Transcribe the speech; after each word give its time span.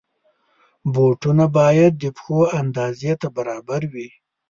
بوټونه 0.93 1.45
باید 1.57 1.93
د 1.99 2.05
پښو 2.15 2.39
اندازې 2.61 3.11
ته 3.21 3.27
برابر 3.37 3.81
وي. 3.93 4.07